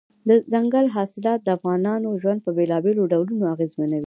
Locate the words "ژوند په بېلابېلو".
2.21-3.09